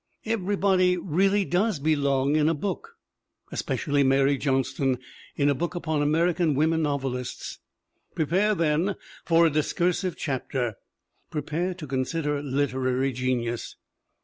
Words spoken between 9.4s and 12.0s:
a discursive chapter. Prepare to